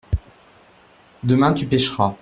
[1.21, 2.15] Demain tu pêcheras.